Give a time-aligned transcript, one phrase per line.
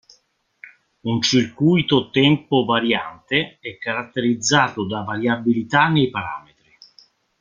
[1.01, 6.75] Un circuito tempo variante è caratterizzato da variabilità nei parametri.